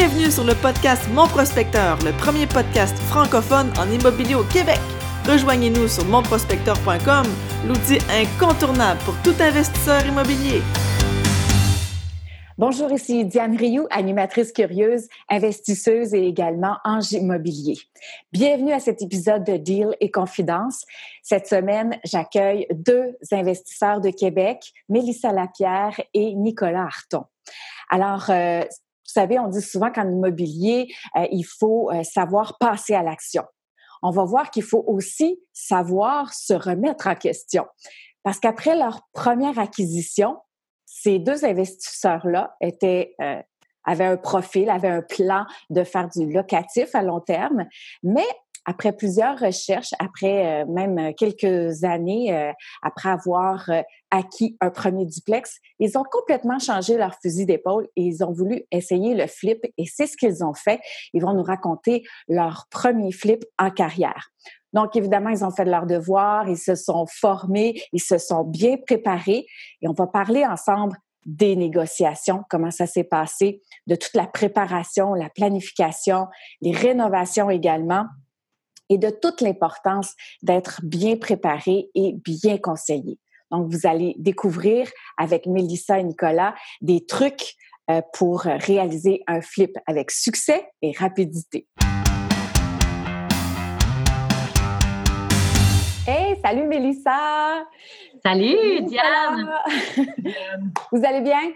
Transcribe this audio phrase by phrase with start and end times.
[0.00, 4.78] Bienvenue sur le podcast Mon Prospecteur, le premier podcast francophone en immobilier au Québec.
[5.26, 7.26] Rejoignez-nous sur monprospecteur.com,
[7.66, 10.62] l'outil incontournable pour tout investisseur immobilier.
[12.58, 17.74] Bonjour, ici Diane Rioux, animatrice curieuse, investisseuse et également en immobilier.
[18.30, 20.84] Bienvenue à cet épisode de Deal et Confidence.
[21.24, 27.24] Cette semaine, j'accueille deux investisseurs de Québec, Mélissa Lapierre et Nicolas Arton.
[27.90, 28.62] Alors, euh,
[29.08, 33.42] vous savez, on dit souvent qu'en immobilier, euh, il faut euh, savoir passer à l'action.
[34.02, 37.64] On va voir qu'il faut aussi savoir se remettre en question.
[38.22, 40.36] Parce qu'après leur première acquisition,
[40.84, 43.42] ces deux investisseurs-là euh,
[43.84, 47.64] avaient un profil, avaient un plan de faire du locatif à long terme,
[48.02, 48.26] mais
[48.68, 53.64] après plusieurs recherches, après euh, même quelques années, euh, après avoir
[54.10, 58.64] acquis un premier duplex, ils ont complètement changé leur fusil d'épaule et ils ont voulu
[58.70, 60.80] essayer le flip et c'est ce qu'ils ont fait.
[61.14, 64.28] Ils vont nous raconter leur premier flip en carrière.
[64.74, 68.44] Donc, évidemment, ils ont fait de leur devoir, ils se sont formés, ils se sont
[68.44, 69.46] bien préparés
[69.80, 70.94] et on va parler ensemble
[71.24, 76.26] des négociations, comment ça s'est passé, de toute la préparation, la planification,
[76.60, 78.04] les rénovations également
[78.88, 83.18] et de toute l'importance d'être bien préparé et bien conseillé.
[83.50, 87.54] Donc, vous allez découvrir avec Mélissa et Nicolas des trucs
[87.90, 91.66] euh, pour réaliser un flip avec succès et rapidité.
[96.06, 97.66] Hey, salut Mélissa!
[98.24, 99.50] Salut Diane!
[100.92, 101.52] Vous allez bien?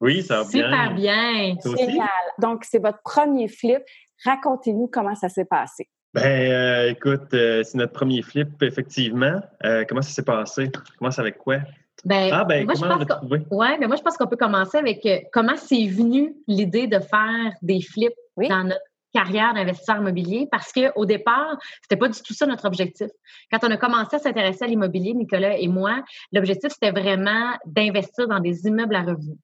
[0.00, 0.64] Oui, ça va bien.
[0.64, 1.56] Super bien.
[1.64, 2.08] Génial.
[2.38, 3.82] Donc, c'est votre premier flip.
[4.24, 5.88] Racontez-nous comment ça s'est passé.
[6.16, 9.40] Ben, euh, écoute, euh, c'est notre premier flip, effectivement.
[9.64, 10.70] Euh, comment ça s'est passé?
[10.98, 11.58] Commence avec quoi?
[12.04, 13.44] Ben, ah, ben, moi, comment je on pense trouvé?
[13.44, 16.86] qu'on- ouais, mais moi, je pense qu'on peut commencer avec euh, comment c'est venu l'idée
[16.86, 18.48] de faire des flips Oui.
[18.48, 18.80] dans notre
[19.12, 20.48] carrière d'investisseur immobilier?
[20.50, 23.08] Parce qu'au départ, c'était pas du tout ça notre objectif.
[23.52, 26.02] Quand on a commencé à s'intéresser à l'immobilier, Nicolas et moi,
[26.32, 29.36] l'objectif, c'était vraiment d'investir dans des immeubles à revenus.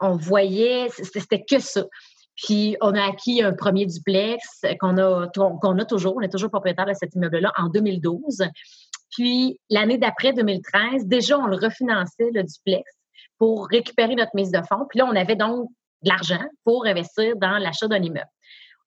[0.00, 1.82] On voyait, c'était que ça.
[2.42, 6.16] Puis, on a acquis un premier duplex qu'on a, qu'on a toujours.
[6.16, 8.44] On est toujours propriétaire de cet immeuble-là en 2012.
[9.10, 12.84] Puis, l'année d'après, 2013, déjà, on le refinançait, le duplex,
[13.38, 14.86] pour récupérer notre mise de fonds.
[14.88, 15.68] Puis là, on avait donc
[16.02, 18.30] de l'argent pour investir dans l'achat d'un immeuble.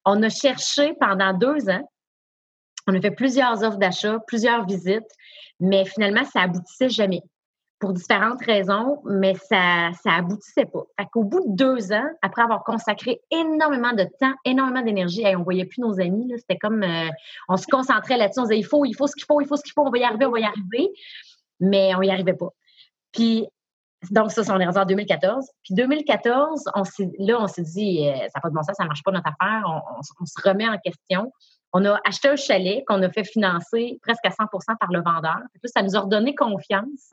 [0.06, 1.88] On a cherché pendant deux ans.
[2.88, 5.04] On a fait plusieurs offres d'achat, plusieurs visites,
[5.60, 7.22] mais finalement, ça aboutissait jamais
[7.84, 10.84] pour différentes raisons, mais ça ça aboutissait pas.
[10.98, 15.36] Fait qu'au bout de deux ans, après avoir consacré énormément de temps, énormément d'énergie, hey,
[15.36, 17.10] on voyait plus nos amis, c'était comme euh,
[17.50, 19.58] on se concentrait là-dessus, on disait il faut, il faut ce qu'il faut, il faut
[19.58, 20.94] ce qu'il faut, on va y arriver, on va y arriver,
[21.60, 22.52] mais on y arrivait pas.
[23.12, 23.48] Puis
[24.12, 25.46] donc ça, on est en 2014.
[25.66, 26.84] Puis 2014, on
[27.20, 29.12] là, on s'est dit, euh, ça n'a pas de bon sens, ça ne marche pas
[29.12, 31.34] notre affaire, on, se remet en question.
[31.74, 34.46] On a acheté un chalet qu'on a fait financer presque à 100
[34.80, 35.40] par le vendeur.
[35.66, 37.12] Ça nous a redonné confiance.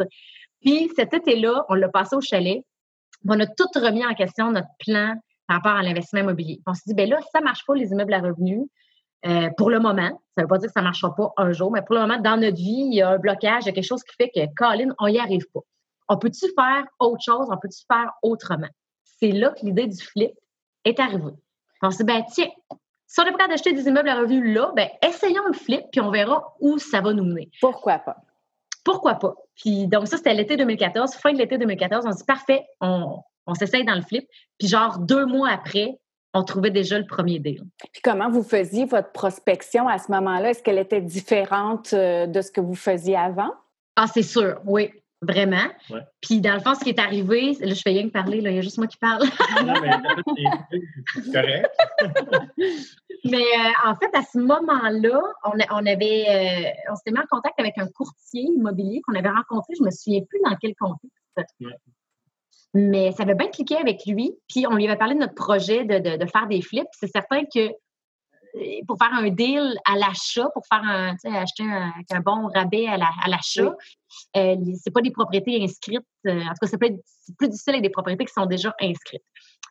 [0.61, 2.65] Puis cet été-là, on l'a passé au chalet.
[3.29, 5.15] On a tout remis en question, notre plan
[5.47, 6.61] par rapport à l'investissement immobilier.
[6.67, 8.63] On s'est dit, ben là, ça ne marche pas, les immeubles à revenus.
[9.27, 11.53] euh, pour le moment, ça ne veut pas dire que ça ne marchera pas un
[11.53, 13.69] jour, mais pour le moment, dans notre vie, il y a un blocage, il y
[13.71, 15.61] a quelque chose qui fait que, Colin, on n'y arrive pas.
[16.09, 17.47] On peut-tu faire autre chose?
[17.51, 18.69] On peut-tu faire autrement?
[19.05, 20.33] C'est là que l'idée du flip
[20.85, 21.35] est arrivée.
[21.83, 22.49] On s'est dit, ben tiens,
[23.07, 26.01] si on est prêt d'acheter des immeubles à revenus là, ben essayons le flip, puis
[26.01, 28.17] on verra où ça va nous mener Pourquoi pas?
[28.85, 29.35] Pourquoi pas?
[29.57, 31.15] Puis donc ça, c'était l'été 2014.
[31.15, 34.29] Fin de l'été 2014, on se dit parfait, on, on s'essaye dans le flip.
[34.59, 35.99] Puis genre deux mois après,
[36.35, 37.63] on trouvait déjà le premier deal.
[37.93, 40.51] Puis comment vous faisiez votre prospection à ce moment-là?
[40.51, 43.51] Est-ce qu'elle était différente euh, de ce que vous faisiez avant?
[43.97, 44.91] Ah, c'est sûr, oui,
[45.23, 45.67] vraiment.
[45.91, 46.01] Ouais.
[46.21, 48.51] Puis dans le fond, ce qui est arrivé, là, je fais rien que parler, là,
[48.51, 49.25] il y a juste moi qui parle.
[49.65, 49.91] Non, mais
[51.15, 51.71] c'est- correct.
[53.25, 57.19] Mais euh, en fait, à ce moment-là, on, a- on avait, euh, on s'était mis
[57.19, 59.75] en contact avec un courtier immobilier qu'on avait rencontré.
[59.79, 61.55] Je me souviens plus dans quel contexte.
[61.61, 61.75] Ouais.
[62.73, 64.33] Mais ça avait bien cliqué avec lui.
[64.49, 66.87] Puis on lui avait parlé de notre projet de, de- de faire des flips.
[66.93, 67.69] C'est certain que
[68.87, 73.11] pour faire un deal à l'achat, pour faire un, acheter un, bon rabais à la-
[73.25, 73.75] à l'achat,
[74.37, 76.01] euh, c'est pas des propriétés inscrites.
[76.27, 76.97] euh, en tout cas, c'est plus,
[77.39, 79.23] plus difficile avec des propriétés qui sont déjà inscrites.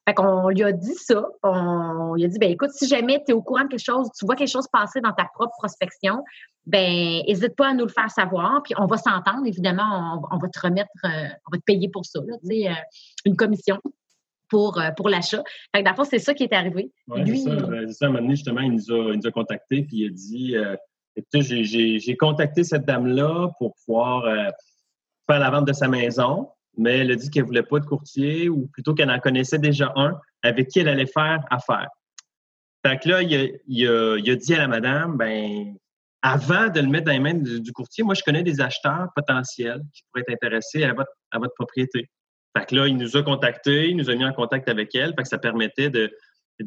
[0.08, 1.24] Fait qu'on lui a dit ça.
[1.44, 4.10] On lui a dit, ben écoute, si jamais tu es au courant de quelque chose,
[4.18, 6.24] tu vois quelque chose passer dans ta propre prospection,
[6.66, 8.64] ben n'hésite pas à nous le faire savoir.
[8.64, 11.10] Puis on va s'entendre, évidemment, on, on va te remettre, euh,
[11.48, 12.74] on va te payer pour ça, là, euh,
[13.26, 13.80] une commission
[14.50, 15.44] pour, euh, pour l'achat.
[15.74, 16.92] Fait que dans le fond, c'est ça qui est arrivé.
[17.26, 17.56] C'est ça.
[17.56, 18.06] Ben, c'est ça.
[18.06, 20.10] À un moment donné, justement, il nous a, il nous a contactés puis il a
[20.10, 20.76] dit euh,
[21.16, 24.50] Écoutez, j'ai- contacté cette dame-là pour pouvoir euh,
[25.30, 26.50] faire la vente de sa maison.
[26.78, 29.92] mais elle a dit qu'elle voulait pas de courtier ou plutôt qu'elle en connaissait déjà
[29.96, 31.88] un avec qui elle allait faire affaire.
[32.86, 35.76] Fait que là, il a, il a, il a dit à la madame, ben,
[36.22, 39.08] avant de le mettre dans les mains du, du courtier, moi, je connais des acheteurs
[39.16, 42.08] potentiels qui pourraient être intéressés à votre, à votre propriété.
[42.58, 45.14] Fait que là, il nous a contactés, il nous a mis en contact avec elle,
[45.16, 46.12] fait que ça permettait de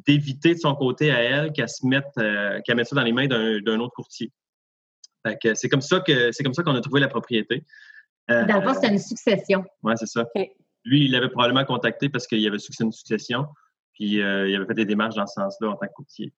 [0.06, 3.12] d'éviter de son côté à elle qu'elle se mette, euh, qu'elle mette ça dans les
[3.12, 4.32] mains d'un d'un autre courtier.
[5.26, 7.64] Fait que c'est comme ça que c'est comme ça qu'on a trouvé la propriété.
[8.30, 9.64] Euh, Dans le fond, c'était une succession.
[9.82, 10.24] Ouais, c'est ça.
[10.84, 13.46] Lui, il l'avait probablement contacté parce qu'il avait su que c'est une succession,
[13.92, 16.32] puis euh, il avait fait des démarches dans ce sens-là en tant que courtier.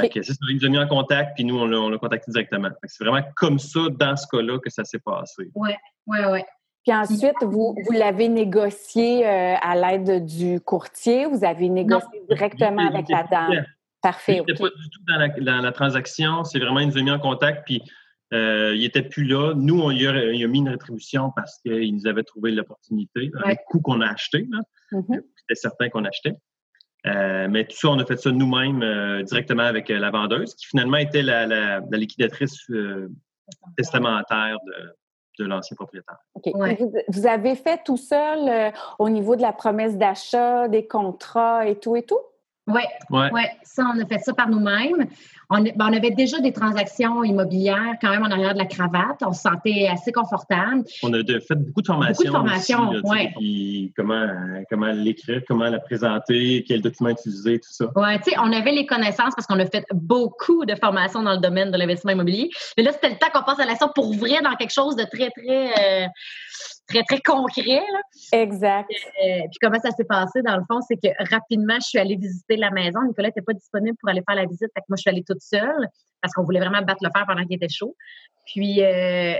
[0.00, 1.90] Fait que c'est ça, il nous a mis en contact, puis nous, on l'a on
[1.90, 2.68] l'a contacté directement.
[2.68, 5.50] Fait que c'est vraiment comme ça, dans ce cas-là, que ça s'est passé.
[5.54, 5.76] Ouais,
[6.06, 6.44] ouais.
[6.84, 12.86] Puis ensuite, vous, vous l'avez négocié euh, à l'aide du courtier, vous avez négocié directement
[12.88, 13.64] avec la dame?
[14.02, 14.36] Parfait.
[14.36, 16.42] Il n'était pas du tout dans la, dans la transaction.
[16.42, 17.80] C'est vraiment, il nous a mis en contact, puis
[18.32, 19.54] euh, il n'était plus là.
[19.54, 23.30] Nous, on lui a, il a mis une rétribution parce qu'il nous avait trouvé l'opportunité,
[23.44, 23.50] Ouais.
[23.52, 24.48] le coût qu'on a acheté.
[24.50, 24.58] là.
[24.90, 25.22] Mhm.
[25.36, 26.34] C'était certain qu'on achetait.
[27.06, 30.54] Euh, mais tout ça, on a fait ça nous-mêmes euh, directement avec euh, la vendeuse,
[30.56, 33.08] qui finalement était la, la- la liquidatrice euh,
[33.76, 34.94] testamentaire de,
[35.38, 36.18] de l'ancien propriétaire.
[36.34, 36.50] OK.
[36.54, 36.76] Ouais.
[36.76, 41.66] Vous, vous avez fait tout seul euh, au niveau de la promesse d'achat, des contrats
[41.66, 42.20] et tout et tout?
[42.68, 43.30] Ouais, Ouais.
[43.32, 43.50] ouais.
[43.64, 45.06] Ça, on a fait ça par nous-mêmes.
[45.50, 49.16] On, ben, on avait déjà des transactions immobilières quand même en arrière de la cravate.
[49.26, 50.84] On se sentait assez confortable.
[51.02, 52.12] On a de- fait beaucoup de formations.
[52.14, 53.32] Beaucoup de formations, aussi, là, tu sais, ouais.
[53.36, 54.26] puis comment,
[54.70, 57.86] comment l'écrire, comment la présenter, quel document utiliser, tout ça.
[57.96, 61.32] Ouais, tu sais, on avait les connaissances parce qu'on a fait beaucoup de formations dans
[61.32, 62.48] le domaine de l'investissement immobilier.
[62.76, 65.02] Mais là, c'était le temps qu'on passe à l'action pour ouvrir dans quelque chose de
[65.04, 66.06] très, très, euh,
[66.86, 67.82] très, très concret.
[67.92, 68.00] là.
[68.32, 68.90] Exact.
[68.90, 72.16] Euh, puis comment ça s'est passé, dans le fond, c'est que rapidement, je suis allée
[72.16, 73.02] visiter la maison.
[73.06, 74.68] Nicolas n'était pas disponible pour aller faire la visite.
[74.74, 75.88] Fait que moi, je suis allée toute seule
[76.20, 77.96] parce qu'on voulait vraiment battre le fer pendant qu'il était chaud.
[78.46, 79.34] Puis, euh,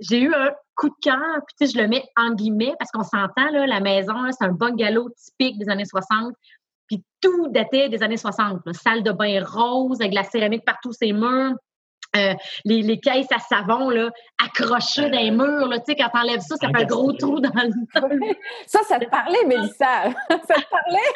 [0.00, 1.40] j'ai eu un coup de cœur.
[1.46, 4.44] Puis, tu sais, je le mets en guillemets parce qu'on s'entend, là, la maison, c'est
[4.44, 6.34] un bungalow typique des années 60.
[6.86, 8.60] Puis, tout datait des années 60.
[8.64, 8.72] là.
[8.72, 11.54] Salle de bain rose avec de la céramique partout ses murs.
[12.16, 12.34] Euh,
[12.64, 14.10] les, les caisses à savon là,
[14.42, 15.68] accrochées dans les murs.
[15.68, 18.34] Là, tu sais, quand t'enlèves ça, ça fait un gros trou dans le,
[18.66, 20.04] Ça, ça te parlait, Mélissa?
[20.30, 21.12] ça te parlait?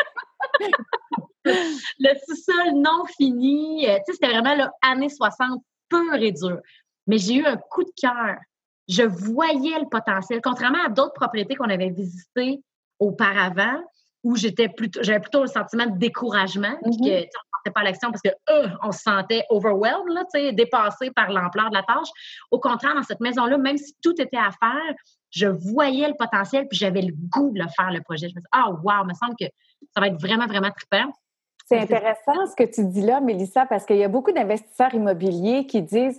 [1.44, 3.88] le sous-sol non fini.
[3.88, 6.58] Euh, tu sais, c'était vraiment là, années 60, pur et dur.
[7.06, 8.36] Mais j'ai eu un coup de cœur.
[8.88, 10.40] Je voyais le potentiel.
[10.42, 12.60] Contrairement à d'autres propriétés qu'on avait visitées
[12.98, 13.80] auparavant,
[14.24, 17.28] où j'étais plutôt, j'avais plutôt le sentiment de découragement, puis que,
[17.70, 21.74] Pas à l'action parce que euh, on se sentait overwhelmed, là, dépassé par l'ampleur de
[21.74, 22.08] la tâche.
[22.50, 24.94] Au contraire, dans cette maison-là, même si tout était à faire,
[25.30, 28.28] je voyais le potentiel, puis j'avais le goût de le faire, le projet.
[28.28, 29.46] Je me disais, ah, wow, il me semble que
[29.94, 31.10] ça va être vraiment, vraiment trippant.
[31.66, 35.66] C'est- intéressant ce que tu dis là, Mélissa, parce qu'il y a beaucoup d'investisseurs immobiliers
[35.66, 36.18] qui disent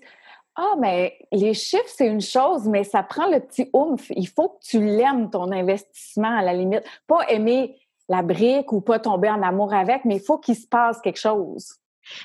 [0.55, 4.11] Ah, mais les chiffres, c'est une chose, mais ça prend le petit oomph.
[4.11, 6.83] Il faut que tu l'aimes, ton investissement, à la limite.
[7.07, 7.75] Pas aimer
[8.15, 11.19] la brique ou pas tomber en amour avec, mais il faut qu'il se passe quelque
[11.19, 11.75] chose.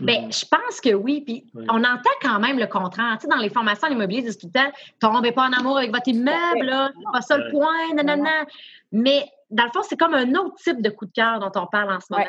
[0.00, 1.20] Bien, je pense que oui.
[1.25, 1.64] Puis Oui.
[1.70, 3.17] on entend quand même le contraire.
[3.19, 4.70] Tu sais, dans les formations en immobilier, ils disent tout le temps
[5.00, 8.44] tombez pas en amour avec votre immeuble, là, c'est pas ça le point, nanana.
[8.93, 11.67] Mais dans le fond, c'est comme un autre type de coup de cœur dont on
[11.67, 12.26] parle en ce moment.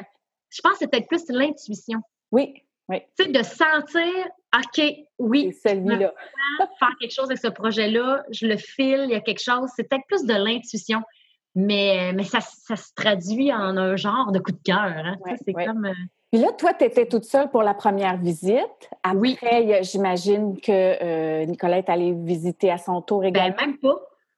[0.50, 2.00] Je pense que c'est peut-être plus l'intuition.
[2.32, 2.54] Oui,
[2.88, 4.14] oui, Tu sais, de sentir,
[4.56, 4.82] OK,
[5.20, 6.12] oui, celui-là.
[6.80, 9.70] faire quelque chose avec ce projet-là, je le file, il y a quelque chose.
[9.76, 11.02] C'est peut-être plus de l'intuition.
[11.60, 14.78] Mais, mais ça, ça se traduit en un genre de coup de cœur.
[14.80, 15.18] Hein.
[15.26, 15.66] Ouais, c'est ouais.
[15.66, 15.86] comme.
[15.86, 15.94] euh,
[16.32, 18.90] Puis là, toi, tu étais toute seule pour la première visite.
[19.04, 19.38] Après, Oui.
[19.82, 23.58] j'imagine que euh, Nicolas est allé visiter à son tour ben, également.
[23.60, 23.96] même pas.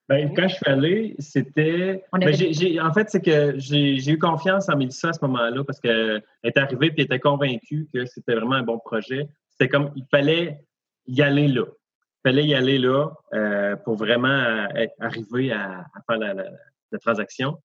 [0.09, 2.03] Ben, quand je suis allé, c'était.
[2.11, 5.13] Ben, avait- j'ai- j'ai- en fait, c'est que j'ai j'ai eu confiance en Mélissa à
[5.13, 8.79] ce moment-là parce qu'elle est arrivée et elle était convaincue que c'était vraiment un bon
[8.79, 9.27] projet.
[9.49, 10.59] C'était comme, il fallait
[11.07, 11.63] y aller là.
[11.65, 16.33] Il fallait y aller là euh, pour vraiment euh, être- arriver à, à faire la,
[16.33, 16.43] la-
[16.91, 17.57] la transaction.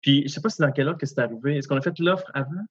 [0.00, 1.56] Puis, je ne sais pas si dans quel ordre que c'est arrivé.
[1.56, 2.64] Est-ce qu'on a fait l'offre avant?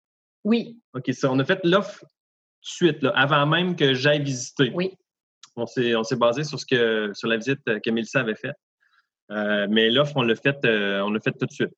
[0.43, 4.23] Oui, OK, ça, on a fait l'offre tout de suite, là, avant même que j'aille
[4.23, 4.71] visiter.
[4.73, 4.97] oui.
[5.57, 8.57] On s'est, on s'est basé sur ce que sur la visite que Mélissa avait faite.
[9.31, 11.73] Euh, mais l'offre, on l'a faite, euh, on l'a faite tout de suite.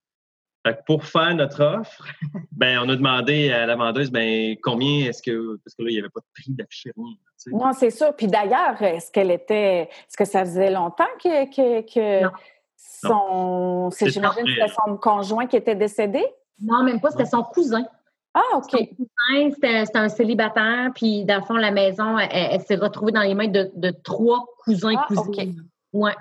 [0.65, 2.03] Fait que pour faire notre offre,
[2.51, 5.57] ben, on a demandé à la vendeuse ben, combien est-ce que.
[5.63, 7.13] Parce que là, il n'y avait pas de prix d'afficher rien.
[7.13, 7.51] tu sais.
[7.51, 8.15] Non, c'est sûr.
[8.15, 9.83] Puis d'ailleurs, est-ce qu'elle était.
[9.83, 12.31] Est-ce que ça faisait longtemps que, que, que Non.
[12.77, 13.89] Son.
[13.91, 16.23] c'est- J'imagine que c'était son conjoint qui était décédé?
[16.61, 17.85] Non, même pas, c'était son cousin.
[18.33, 18.69] Ah, OK.
[18.71, 22.75] Son cousin, c'était c'était un célibataire, puis dans le fond, la maison, elle, elle s'est
[22.75, 25.63] retrouvée dans les mains de, de trois cousins Ah, cousines.
[25.93, 26.13] Ouais.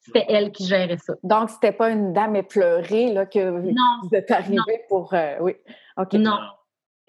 [0.00, 1.14] C'était elle qui gérait ça.
[1.22, 3.38] Donc, c'était pas une dame éplorée là, que
[3.72, 5.14] Non, vous êtes arrivé pour.
[5.14, 5.56] euh, oui.
[5.96, 6.12] OK.
[6.14, 6.38] non.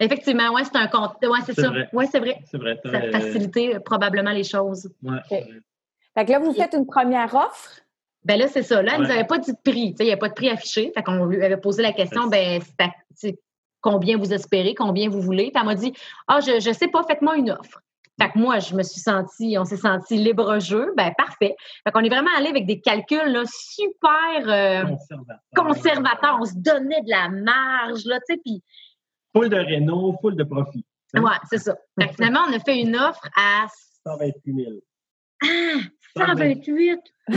[0.00, 1.12] Effectivement, ouais, c'est un compte.
[1.22, 1.68] Ouais, c'est C'est ça.
[1.70, 1.88] vrai.
[1.92, 2.38] Ouais, c'est vrai.
[2.50, 2.78] C'est vrai.
[2.84, 4.90] Ça a facilité euh, probablement les choses.
[5.02, 5.18] Ouais.
[6.14, 7.80] Fait que là, vous faites une première offre.
[8.26, 8.82] Ben là, c'est ça.
[8.82, 9.94] Là, elle nous avait pas dit de prix.
[10.00, 10.90] Il n'y a pas de prix affiché.
[10.92, 12.60] Fait qu'on lui avait posé la question, ben,
[13.14, 13.38] c'est
[13.80, 15.52] combien vous espérez, combien vous voulez?
[15.52, 15.92] Puis elle m'a dit,
[16.26, 17.80] ah, je ne sais pas, faites-moi une offre.
[18.20, 20.92] Fait que moi, je me suis sentie, on s'est senti libre-jeu.
[20.96, 21.54] Ben, parfait.
[21.84, 24.82] Fait qu'on est vraiment allé avec des calculs là, super euh,
[25.54, 26.38] conservateurs.
[26.40, 28.60] On se donnait de la marge, là, tu sais, puis...
[29.36, 30.84] Full de Renault, full de profit.
[31.14, 31.22] Hein?
[31.22, 31.76] Ouais, c'est ça.
[32.00, 33.66] Fait que finalement, on a fait une offre à...
[34.04, 34.72] 128 000.
[35.44, 35.46] Ah!
[36.16, 36.98] 128!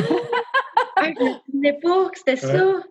[1.02, 2.84] ah, je ne me pas que c'était ça.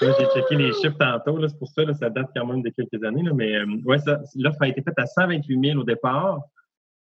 [0.00, 3.04] J'ai checké les chiffres tantôt, c'est pour ça, là, ça date quand même de quelques
[3.04, 3.22] années.
[3.22, 3.98] Là, mais euh, ouais,
[4.36, 6.40] l'offre a été faite à 128 000 au départ,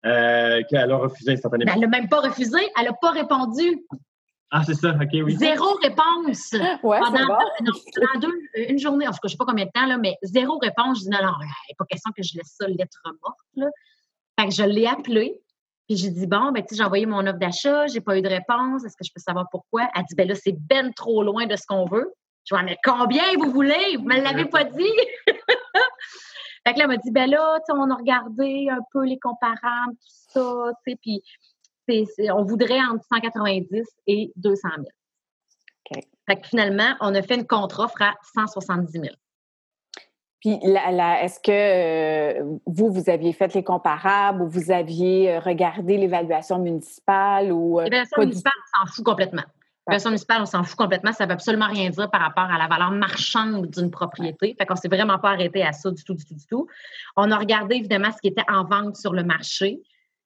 [0.05, 1.71] euh, qu'elle a refusé instantanément.
[1.73, 3.85] elle n'a même pas refusé, elle n'a pas répondu.
[4.51, 5.35] Ah, c'est ça, OK, oui.
[5.35, 6.53] Zéro réponse.
[6.53, 9.71] Ouais, pendant, pendant deux, une journée, en tout cas, je ne sais pas combien de
[9.71, 10.99] temps, là, mais zéro réponse.
[10.99, 13.37] Je dis non, non, il n'est pas question que je laisse ça lettre morte.
[13.55, 13.67] Là.
[14.39, 15.39] Fait que je l'ai appelé.
[15.89, 18.21] Puis j'ai dit, bon, ben, tu sais, j'ai envoyé mon offre d'achat, j'ai pas eu
[18.21, 18.85] de réponse.
[18.85, 19.89] Est-ce que je peux savoir pourquoi?
[19.95, 22.13] Elle dit, ben là, c'est ben trop loin de ce qu'on veut.
[22.45, 23.97] Je vois, mais combien vous voulez?
[23.97, 24.93] Vous me l'avez pas dit?
[25.25, 29.93] fait que là, elle m'a dit, ben là, on a regardé un peu les comparables,
[29.93, 31.23] tout ça, tu sais, puis
[32.31, 34.83] on voudrait entre 190 et 200 000.
[34.83, 36.03] OK.
[36.27, 39.05] Fait que finalement, on a fait une contre-offre à 170 000.
[40.39, 45.97] Puis, est-ce que euh, vous, vous aviez fait les comparables ou vous aviez euh, regardé
[45.97, 47.79] l'évaluation municipale ou.
[47.79, 49.43] Euh, l'évaluation municipale, on s'en fout complètement.
[49.85, 51.11] L'évaluation municipale, on s'en fout complètement.
[51.11, 54.55] Ça ne veut absolument rien dire par rapport à la valeur marchande d'une propriété.
[54.57, 56.67] Fait qu'on ne s'est vraiment pas arrêté à ça du tout, du tout, du tout.
[57.17, 59.81] On a regardé évidemment ce qui était en vente sur le marché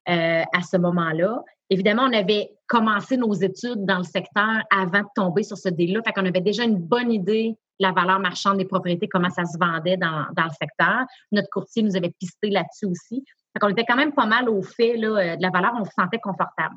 [0.06, 1.42] à ce moment-là.
[1.70, 6.02] Évidemment, on avait commencé nos études dans le secteur avant de tomber sur ce délai-là.
[6.06, 9.58] Fait qu'on avait déjà une bonne idée la valeur marchande des propriétés, comment ça se
[9.58, 11.06] vendait dans, le secteur.
[11.32, 13.24] Notre courtier nous avait pisté là-dessus aussi.
[13.54, 15.86] Fait qu'on était quand même pas mal au fait là, euh, de la valeur, on
[15.86, 16.76] se sentait confortable.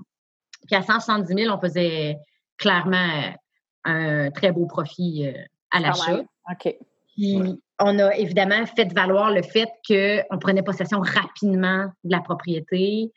[0.67, 2.19] Puis à 170 000, on faisait
[2.59, 5.33] clairement euh, un très beau profit euh,
[5.71, 6.21] à l'achat.
[6.51, 6.77] OK.
[7.15, 7.41] Puis
[7.81, 13.13] on a évidemment fait valoir le fait qu'on prenait possession rapidement de la propriété.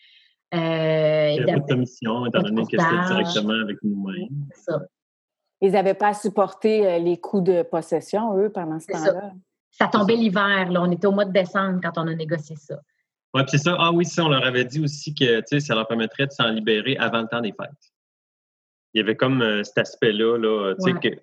[0.53, 4.47] Euh, Il n'y a pas de commission, étant donné que c'était directement avec nous-mêmes.
[4.53, 4.79] C'est ça.
[5.61, 9.31] Ils n'avaient pas à supporter euh, les coûts de possession, eux, pendant ce temps-là.
[9.71, 9.87] Ça.
[9.87, 10.81] tombait l'hiver, là.
[10.81, 12.79] On était au mois de décembre quand on a négocié ça.
[13.33, 13.75] Oui, puis c'est ça.
[13.77, 16.97] Ah oui, ça, on leur avait dit aussi que ça leur permettrait de s'en libérer
[16.97, 17.69] avant le temps des fêtes.
[18.93, 20.73] Il y avait comme euh, cet aspect-là, là,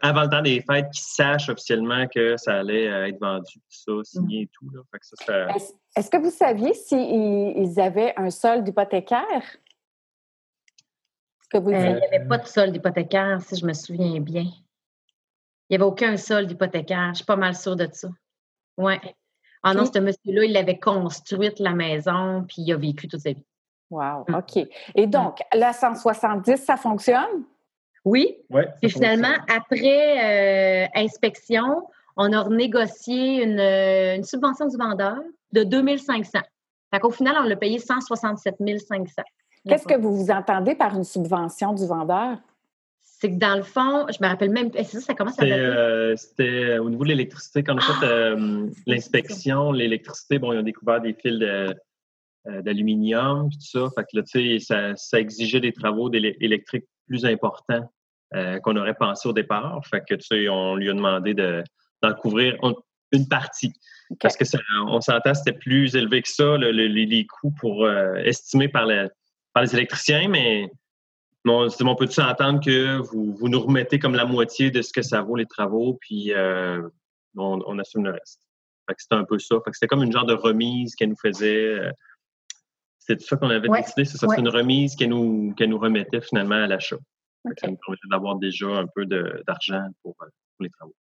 [0.00, 3.60] avant le temps des fêtes, qu'ils sachent officiellement que ça allait euh, être vendu, tout
[3.68, 4.70] ça, signé et tout.
[5.96, 9.42] Est-ce que vous saviez s'ils avaient un solde hypothécaire?
[11.54, 14.46] Euh, il n'y avait pas de solde hypothécaire, si je me souviens bien.
[15.68, 17.10] Il n'y avait aucun solde hypothécaire.
[17.10, 18.08] Je suis pas mal sûre de ça.
[18.76, 18.94] Oui.
[19.62, 23.32] Ah non, ce monsieur-là, il avait construite la maison, puis il a vécu toute sa
[23.32, 23.44] vie.
[23.90, 24.34] Wow, mm.
[24.34, 24.68] OK.
[24.94, 27.44] Et donc, la 170, ça fonctionne?
[28.04, 28.36] Oui.
[28.50, 35.18] Ouais, puis finalement, après euh, inspection, on a renégocié une, une, subvention du vendeur
[35.52, 36.38] de 2500.
[36.92, 39.22] Fait qu'au final, on l'a payé 167 500.
[39.68, 42.38] Qu'est-ce que vous vous entendez par une subvention du vendeur?
[43.02, 46.14] C'est que dans le fond, je me rappelle même, c'est ça, ça commence à euh,
[46.16, 48.08] C'était euh, au niveau de l'électricité, quand on a fait ah!
[48.08, 51.42] euh, l'inspection, l'électricité, bon, ils ont découvert des fils
[52.44, 53.88] d'aluminium, tout ça.
[53.94, 57.90] Fait que là, tu sais, ça, exigeait des travaux électriques plus importants
[58.62, 59.80] qu'on aurait pensé au départ.
[59.86, 62.56] Fait que, tu sais, on lui a demandé d'en couvrir
[63.12, 63.72] une partie.
[64.20, 68.84] Parce que ça, on s'entend, c'était plus élevé que ça, les, coûts pour estimer par
[68.84, 69.08] la
[69.56, 70.70] par les électriciens, mais
[71.46, 75.00] on, on peut-tu entendre que vous, vous, nous remettez comme la moitié de ce que
[75.00, 76.82] ça vaut les travaux, puis euh,
[77.38, 78.42] on, assume le reste.
[78.98, 79.56] c'était un peu ça.
[79.72, 81.70] c'était comme une genre de remise qu'elle nous faisait.
[81.70, 81.90] Euh,
[82.98, 86.20] c'est tout ça qu'on avait décidé, c'est ça, c'est une remise qu'elle nous, nous remettait
[86.20, 86.98] finalement à l'achat.
[87.56, 90.94] Ça nous permettait d'avoir déjà un peu d'argent pour, euh, pour, les travaux.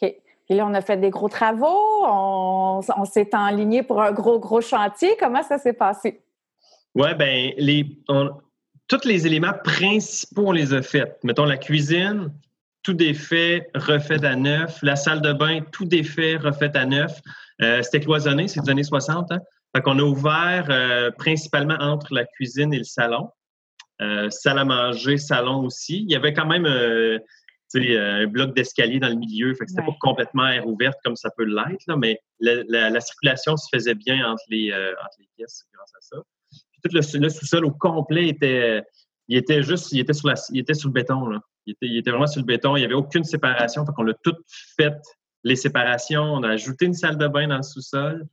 [0.00, 0.14] OK.
[0.48, 4.38] Et là, on a fait des gros travaux, on, on s'est enligné pour un gros,
[4.38, 5.16] gros chantier.
[5.18, 6.22] Comment ça s'est passé?
[6.94, 7.86] Oui, bien, les,
[8.88, 11.18] tous les éléments principaux, on les a faits.
[11.22, 12.32] Mettons la cuisine,
[12.82, 14.80] tout est fait, refait à neuf.
[14.82, 17.20] La salle de bain, tout est fait, refait à neuf.
[17.62, 19.30] Euh, C'était cloisonné, c'est des années 60.
[19.30, 19.40] Hein?
[19.74, 23.30] Fait qu'on a ouvert euh, principalement entre la cuisine et le salon.
[24.02, 26.02] Euh, salle à manger, salon aussi.
[26.02, 29.96] Il y avait quand même un bloc d'escalier dans le milieu, fait que c'était pas
[30.00, 34.42] complètement air ouverte comme ça peut l'être, mais la, la, circulation se faisait bien entre
[34.48, 36.16] les, entre les pièces grâce à ça
[36.82, 38.82] tout le, sous-sol au complet était,
[39.28, 41.26] il était juste, il était sur, la, il était sur le béton.
[41.26, 41.40] Là.
[41.66, 42.76] Il, était, il était vraiment sur le béton.
[42.76, 43.86] Il n'y avait aucune séparation.
[43.86, 44.36] Fait qu'on a tout
[44.76, 44.96] fait,
[45.44, 46.22] les séparations.
[46.22, 48.26] On a ajouté une salle de bain dans le sous-sol.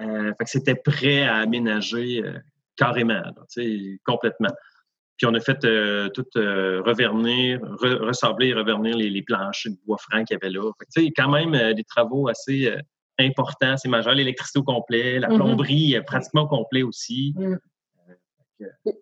[0.00, 2.38] Euh, fait que c'était prêt à aménager euh,
[2.76, 3.22] carrément,
[4.04, 4.50] complètement.
[5.16, 9.78] Puis on a fait euh, tout euh, revernir, ressabler et revernir les, les planchers de
[9.86, 10.72] bois franc qu'il y avait là.
[10.78, 12.74] Fait que, quand même des travaux assez
[13.18, 14.14] importants, c'est majeur.
[14.14, 15.36] L'électricité au complet, la mm-hmm.
[15.36, 17.34] plomberie pratiquement au complet aussi.
[17.36, 17.56] Mm.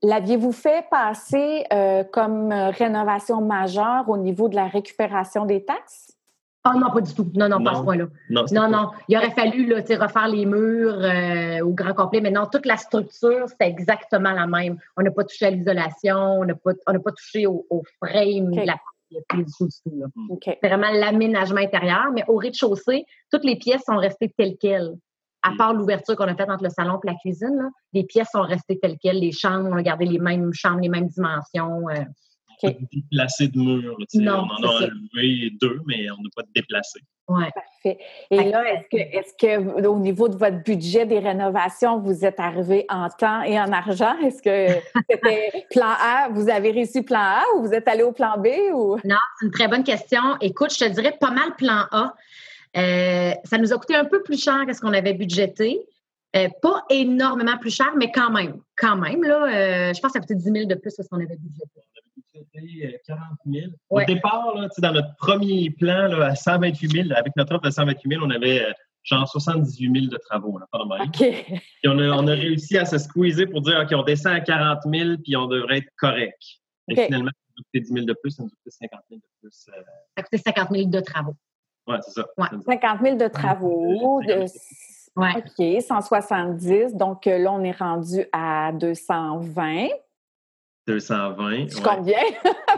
[0.03, 1.65] L'aviez-vous fait passer
[2.13, 6.17] comme rénovation majeure au niveau de la récupération des taxes?
[6.63, 7.31] Ah non, pas du tout.
[7.35, 8.07] Non, non, pas à ce point-là.
[8.29, 12.47] Non, non, Il aurait fallu là, refaire les murs euh, au grand complet, mais non,
[12.53, 14.77] toute la structure, c'est exactement la même.
[14.97, 18.77] On n'a pas touché à l'isolation, on n'a pas, pas touché au, frame de la
[20.43, 24.97] C'est vraiment l'aménagement intérieur, mais au rez-de-chaussée, toutes les pièces sont restées telles quelles.
[25.43, 28.43] À part l'ouverture qu'on a faite entre le salon et la cuisine, les pièces sont
[28.43, 29.21] restées telles quelles.
[29.21, 31.89] Les chambres, on a gardé les mêmes chambres, les mêmes dimensions.
[31.89, 32.05] Euh,
[32.93, 33.97] déplacé de mur.
[33.99, 37.01] on en a enlevé deux, mais on n'a pas déplacé.
[37.29, 37.45] Oui.
[37.55, 37.99] Parfait.
[38.31, 42.41] Et là, est-ce que, est que au niveau de votre budget des rénovations, vous êtes
[42.41, 44.19] arrivé en temps et en argent?
[44.19, 44.81] Est-ce que
[45.11, 48.49] c'était plan A, vous avez réussi plan A ou vous êtes allé au plan B?
[48.75, 48.97] Ou?
[49.05, 50.21] Non, c'est une très bonne question.
[50.41, 52.15] Écoute, je te dirais pas mal plan A.
[52.77, 55.81] Euh, ça nous a coûté un peu plus cher que ce qu'on avait budgété.
[56.37, 58.61] Euh, pas énormément plus cher, mais quand même.
[58.77, 61.03] Quand même, là, euh, je pense que ça a coûté 10 000 de plus que
[61.03, 61.81] ce qu'on avait budgété.
[63.07, 63.73] 40 000.
[63.89, 68.09] Au départ, dans notre premier plan là, à 128 000, avec notre offre de 128
[68.09, 68.73] 000, on avait euh,
[69.03, 70.59] genre 78 000 de travaux.
[70.59, 74.41] Là, on a, on a, réussi à se squeezer pour dire, OK, on descend à
[74.41, 76.39] 40 000 puis on devrait être correct.
[76.89, 79.01] Et finalement, ça nous a coûté 10 000 de plus, ça nous a coûté 50
[79.11, 79.51] 000 de plus.
[79.53, 79.73] Ça
[80.17, 81.37] a coûté 50 000 de travaux.
[81.91, 82.27] Oui, c'est ça.
[82.67, 84.21] 50 000 de travaux.
[84.23, 84.45] De...
[85.17, 86.95] OK, 170.
[86.95, 89.89] Donc euh, là, on est rendu à 220.
[90.87, 91.69] 220.
[91.69, 92.19] Je combien?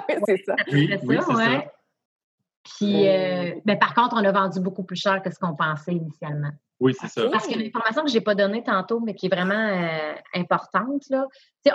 [0.08, 0.56] oui, c'est ça.
[0.72, 1.64] Oui, c'est ça,
[2.64, 5.92] Puis, euh, ben, par contre, on a vendu beaucoup plus cher que ce qu'on pensait
[5.92, 6.50] initialement.
[6.78, 7.28] Oui, c'est ça.
[7.30, 11.02] Parce que l'information que je n'ai pas donnée tantôt, mais qui est vraiment euh, importante,
[11.10, 11.26] là,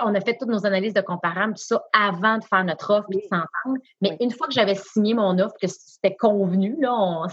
[0.04, 3.08] on a fait toutes nos analyses de comparables, tout ça, avant de faire notre offre
[3.12, 3.82] et de s'entendre.
[4.02, 7.26] Mais une fois que j'avais signé mon offre, que c'était convenu, là, on,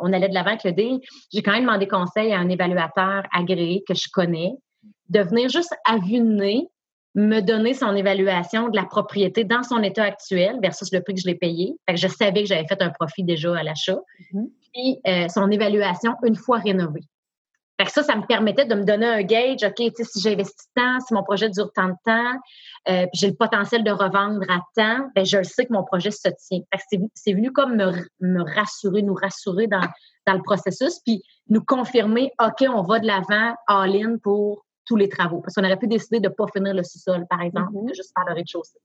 [0.00, 3.24] on allait de l'avant avec le deal, j'ai quand même demandé conseil à un évaluateur
[3.32, 4.54] agréé que je connais
[5.10, 6.70] de venir juste à vue de nez
[7.14, 11.20] me donner son évaluation de la propriété dans son état actuel versus le prix que
[11.20, 11.76] je l'ai payé.
[11.92, 13.98] je savais que j'avais fait un profit déjà à l'achat.
[14.32, 14.50] Mm-hmm.
[14.72, 17.02] Puis euh, son évaluation une fois rénovée.
[17.88, 19.64] ça, ça me permettait de me donner un gauge.
[19.64, 22.38] OK, si j'investis tant, si mon projet dure tant de temps,
[22.88, 26.12] euh, puis j'ai le potentiel de revendre à temps, ben, je sais que mon projet
[26.12, 26.60] se tient.
[27.14, 29.86] c'est venu comme me, rassurer, nous rassurer dans,
[30.28, 35.08] dans le processus, puis nous confirmer, OK, on va de l'avant all-in pour tous les
[35.08, 35.40] travaux.
[35.40, 38.12] Parce qu'on aurait pu décider de ne pas finir le sous-sol, par exemple, de juste
[38.16, 38.80] faire le rez-de-chaussée.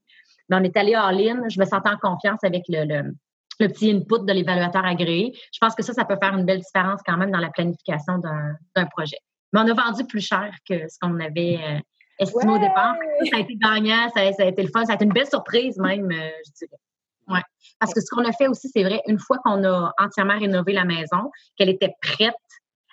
[0.48, 3.12] Mais on est allé en ligne, je me sentais en confiance avec le,
[3.58, 5.34] petit input de l'évaluateur agréé.
[5.52, 8.20] Je pense que ça, ça peut faire une belle différence quand même dans la planification
[8.20, 9.18] d'un projet.
[9.52, 11.80] Mais on a vendu plus cher que ce qu'on avait euh,
[12.20, 12.96] estimé au départ.
[13.32, 15.78] Ça a été gagnant, ça a, été le fun, ça a été une belle surprise
[15.80, 16.80] même, euh, je dirais.
[17.28, 17.42] Ouais.
[17.80, 20.74] Parce que ce qu'on a fait aussi, c'est vrai, une fois qu'on a entièrement rénové
[20.74, 22.36] la maison, qu'elle était prête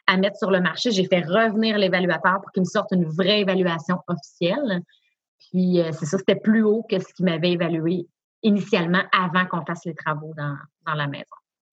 [0.06, 0.90] à mettre sur le marché.
[0.90, 4.82] J'ai fait revenir l'évaluateur pour qu'il me sorte une vraie évaluation officielle.
[5.50, 8.06] Puis euh, c'est ça, c'était plus haut que ce qu'il m'avait évalué
[8.42, 10.56] initialement avant qu'on fasse les travaux dans,
[10.94, 11.24] la maison.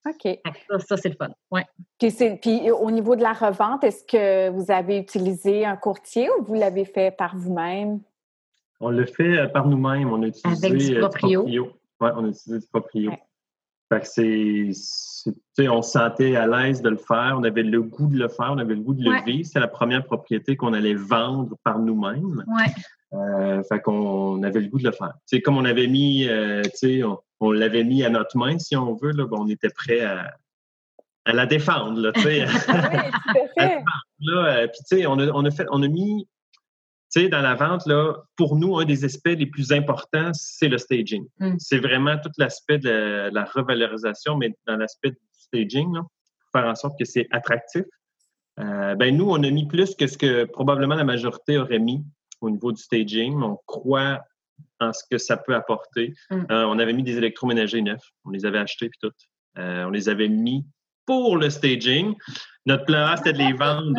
[0.07, 0.39] OK.
[0.87, 1.29] Ça, c'est le fun.
[1.51, 1.65] Ouais.
[1.97, 6.53] Puis, au niveau de la revente, est-ce que vous avez utilisé un courtier ou vous
[6.53, 7.99] l'avez fait par vous-même?
[8.79, 10.11] On l'a fait euh, par nous-mêmes.
[10.11, 11.43] On a utilisé Avec du euh, proprio.
[11.43, 11.59] Oui,
[11.99, 13.11] on a utilisé du proprio.
[13.89, 14.69] Fait que c'est,
[15.59, 18.51] on se sentait à l'aise de le faire, on avait le goût de le faire,
[18.51, 19.45] on avait le goût de le vivre.
[19.45, 22.43] C'était la première propriété qu'on allait vendre par nous-mêmes.
[22.47, 22.73] Ouais.
[23.13, 25.13] Euh, fait qu'on avait le goût de le faire.
[25.43, 26.61] Comme on avait mis, euh,
[27.03, 30.01] on, on l'avait mis à notre main, si on veut, là, ben, on était prêt
[30.01, 30.31] à,
[31.25, 31.99] à la défendre.
[31.99, 32.41] Là, oui,
[34.19, 36.27] là, puis, on a, on, a fait, on a mis
[37.11, 40.67] tu sais, dans la vente, là, pour nous, un des aspects les plus importants, c'est
[40.67, 41.25] le staging.
[41.39, 41.55] Mm.
[41.57, 46.75] C'est vraiment tout l'aspect de, la revalorisation, mais dans l'aspect du staging, pour faire en
[46.75, 47.83] sorte que c'est attractif.
[48.59, 52.05] Euh, ben nous, on a mis plus que ce que probablement la majorité aurait mis
[52.41, 53.41] au niveau du staging.
[53.41, 54.21] On croit
[54.79, 56.13] en ce que ça peut apporter.
[56.29, 56.35] Mm.
[56.51, 58.07] Euh, on avait mis des électroménagers neufs.
[58.23, 59.15] On les avait achetés puis tout.
[59.57, 60.63] Euh, on les avait mis
[61.07, 62.13] pour le staging.
[62.67, 63.93] Notre plan A, c'était de les vendre,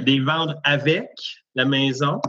[0.00, 1.10] de les vendre avec
[1.54, 2.22] la maison.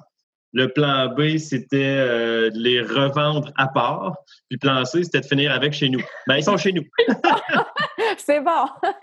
[0.55, 4.15] Le plan B, c'était euh, de les revendre à part.
[4.47, 5.99] Puis le plan C, c'était de finir avec chez nous.
[6.27, 6.85] Ben, ils sont chez nous.
[8.17, 8.65] C'est bon.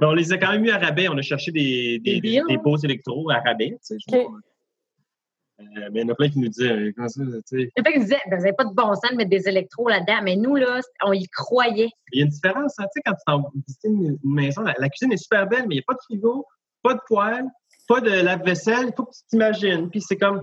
[0.00, 1.08] Ben, on les a quand même mis à rabais.
[1.08, 3.78] On a cherché des, des, des, beaux électros à rabais.
[4.12, 7.70] Euh, mais il y en a plein qui nous disaient, euh, comment ça, tu sais?
[7.76, 9.30] Il y en a qui disaient, ben, vous n'avez pas de bon sens de mettre
[9.30, 10.18] des électros là-dedans.
[10.24, 11.90] Mais nous, là, on y croyait.
[12.12, 13.52] Il y a une différence, hein, tu sais, quand tu t'en
[13.84, 16.02] une, une maison, la, la, cuisine est super belle, mais il n'y a pas de
[16.02, 16.44] frigo,
[16.82, 17.46] pas de poêle,
[17.86, 18.86] pas de lave-vaisselle.
[18.88, 19.90] Il faut que tu t'imagines.
[19.90, 20.42] Puis c'est comme,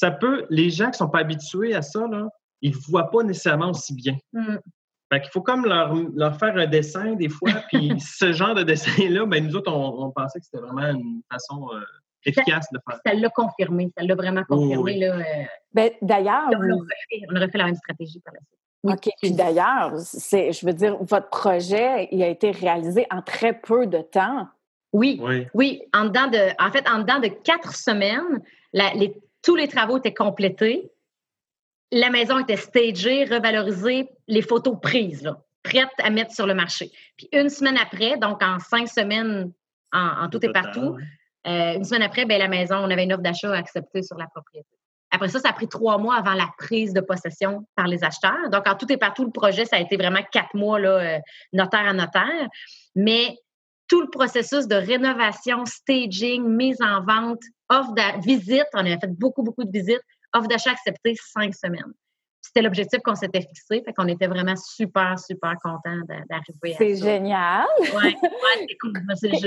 [0.00, 2.26] ça peut, les gens qui sont pas habitués à ça, là,
[2.62, 4.16] ils ne voient pas nécessairement aussi bien.
[4.32, 4.56] Mm.
[5.12, 8.62] Fait qu'il faut comme leur, leur faire un dessin des fois, puis ce genre de
[8.62, 11.80] dessin-là, ben nous autres, on, on pensait que c'était vraiment une façon euh,
[12.24, 12.98] efficace de faire.
[13.04, 14.82] Ça l'a confirmé, ça l'a vraiment Oh, confirmé.
[14.82, 15.04] oui.
[15.04, 15.22] Euh,
[15.74, 18.56] Ben, d'ailleurs, on, a vous- refait, on a refait la même stratégie par la suite.
[18.82, 19.12] OK.
[19.20, 23.86] Puis d'ailleurs, c'est, je veux dire, votre projet, il a été réalisé en très peu
[23.86, 24.48] de temps.
[24.94, 25.46] Oui, Oui.
[25.52, 25.82] oui.
[25.94, 28.40] En dedans de, en fait, en dedans de quatre semaines,
[28.72, 30.90] la- les, tous les travaux étaient complétés.
[31.92, 36.90] La maison était stagée, revalorisée, les photos prises, là, prêtes à mettre sur le marché.
[37.16, 39.52] Puis une semaine après, donc en cinq semaines,
[39.92, 40.96] en, en tout et partout,
[41.46, 44.26] euh, une semaine après, ben, la maison, on avait une offre d'achat acceptée sur la
[44.26, 44.68] propriété.
[45.10, 48.48] Après ça, ça a pris trois mois avant la prise de possession par les acheteurs.
[48.52, 51.18] Donc, en tout et partout, le projet, ça a été vraiment quatre mois, là, euh,
[51.52, 52.48] notaire à notaire.
[52.94, 53.36] Mais
[53.88, 59.06] tout le processus de rénovation, staging, mise en vente, offre de visite, on avait fait
[59.06, 60.02] beaucoup, beaucoup de visites,
[60.34, 61.92] offre d'achat acceptée cinq semaines.
[62.42, 66.78] C'était l'objectif qu'on s'était fixé, fait qu'on était vraiment super, super contents d'a- d'arriver à
[66.78, 67.04] C'est ça.
[67.04, 67.66] génial.
[67.94, 68.92] Ouais, ouais, c'est cool.
[69.16, 69.42] C'est juste-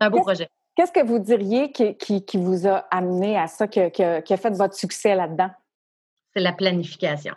[0.00, 0.48] c'est un beau projet.
[0.76, 4.32] Qu'est-ce que vous diriez qui, qui- qui vous a amené à ça, que- que- qui
[4.32, 5.50] a fait votre succès là-dedans?
[6.34, 7.34] C'est la planification.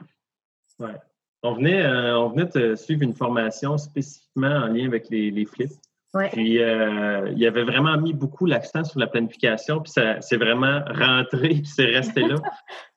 [0.79, 0.95] Ouais.
[1.41, 5.45] On venait, euh, on venait de suivre une formation spécifiquement en lien avec les, les
[5.45, 5.73] flips.
[6.13, 6.29] Ouais.
[6.29, 10.81] Puis, euh, il avait vraiment mis beaucoup l'accent sur la planification, puis ça c'est vraiment
[10.85, 12.35] rentré, puis c'est resté là.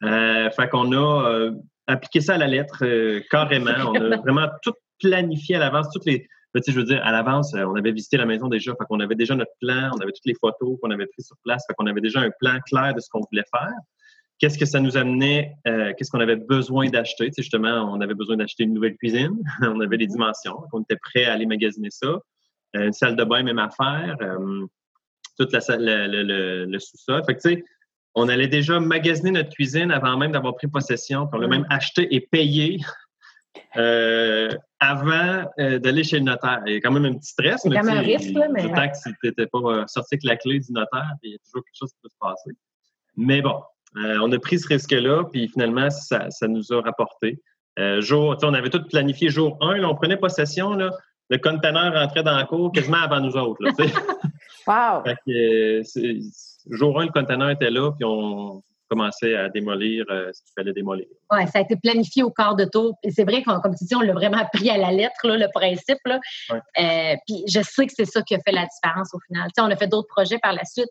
[0.05, 1.53] Euh, fait qu'on a euh,
[1.87, 3.71] appliqué ça à la lettre euh, carrément.
[3.95, 6.29] On a vraiment tout planifié à l'avance, toutes les.
[6.53, 8.73] ben, tu sais, je veux dire, à l'avance, euh, on avait visité la maison déjà,
[8.73, 11.37] fait qu'on avait déjà notre plan, on avait toutes les photos qu'on avait prises sur
[11.45, 13.73] place, fait qu'on avait déjà un plan clair de ce qu'on voulait faire.
[14.39, 17.29] Qu'est-ce que ça nous amenait, qu'est-ce qu'on avait besoin d'acheter?
[17.29, 20.83] Tu sais, justement, on avait besoin d'acheter une nouvelle cuisine, on avait les dimensions, on
[20.83, 22.21] était prêt à aller magasiner ça.
[22.77, 24.67] Euh, une salle de bain, même affaire, euh,
[25.39, 27.23] toute la salle, le, le- le- le sous-sol.
[27.27, 27.65] Fait que, tu sais,
[28.15, 31.67] on allait déjà magasiner notre cuisine avant même d'avoir pris possession, puis on l'a même
[31.71, 32.81] acheté et payé
[33.77, 36.63] euh, avant euh, d'aller chez le notaire.
[36.67, 38.49] Il y a quand même un petit stress, C'est mais quand même un risque, là,
[38.49, 41.33] mais- temps que si tu n'étais pas sorti avec la clé du notaire, puis il
[41.33, 42.51] y a toujours quelque chose qui peut se passer.
[43.17, 43.63] Mais bon,
[43.97, 47.41] euh, on a pris ce risque-là, puis finalement, ça, ça nous a rapporté.
[47.99, 50.91] Jour, on avait tout planifié jour 1, là, on prenait possession, là,
[51.29, 53.63] le conteneur rentrait dans la cour quasiment avant nous autres.
[53.63, 53.73] Là.
[54.67, 55.05] Wow!
[55.05, 56.21] Fait que, euh,
[56.71, 60.73] jour 1, le conteneur était là, puis on commençait à démolir euh, ce qu'il fallait
[60.73, 61.07] démolir.
[61.31, 62.97] Oui, ça a été planifié au quart de tour.
[63.05, 65.37] Et c'est vrai qu'on, comme tu dis, on l'a vraiment pris à la lettre, là,
[65.37, 65.99] le principe.
[66.05, 66.19] Là.
[66.51, 66.61] Ouais.
[66.81, 69.49] Euh, puis je sais que c'est ça qui a fait la différence au final.
[69.59, 70.91] On a fait d'autres projets par la suite,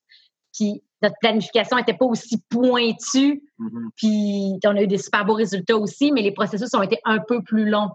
[0.53, 3.89] puis notre planification n'était pas aussi pointue, Mhm.
[3.97, 7.19] puis on a eu des super beaux résultats aussi, mais les processus ont été un
[7.19, 7.89] peu plus longs.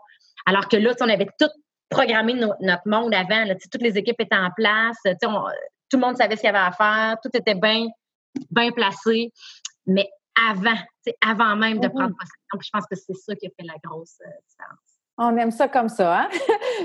[0.47, 1.49] Alors que là, on avait tout
[1.91, 3.45] programmé no- notre monde avant.
[3.45, 4.97] Là, toutes les équipes étaient en place.
[5.25, 5.45] on-
[5.91, 7.17] tout le monde savait ce qu'il y avait à faire.
[7.23, 7.87] Tout était bien
[8.51, 9.33] bien placé.
[9.87, 10.09] Mais
[10.49, 10.77] avant,
[11.27, 11.93] avant même de Mhm.
[11.95, 14.79] prendre possession, puis je pense que c'est ça qui a fait la grosse euh, différence.
[15.19, 16.29] On aime ça comme ça, hein?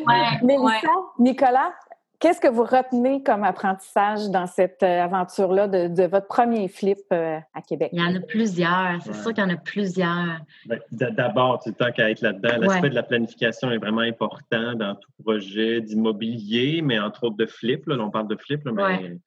[0.07, 0.87] Ouais, Mélissa,
[1.19, 1.71] Nicolas,
[2.19, 6.99] qu'est-ce que vous retenez comme apprentissage dans cette euh, aventure-là de, de votre premier flip
[7.12, 7.89] euh, à Québec?
[7.93, 9.01] Il y en a plusieurs.
[9.04, 9.15] C'est Ouais.
[9.21, 10.39] sûr qu'il y en a plusieurs.
[10.65, 12.89] Ben, D'abord, tu tant qu'à être là-dedans, l'aspect Ouais.
[12.89, 17.86] de la planification est vraiment important dans tout projet d'immobilier, mais entre autres de flip.
[17.88, 19.17] Là, on parle de flip, là, mais Ouais.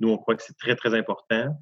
[0.00, 1.56] nous, on croit que c'est très, très important.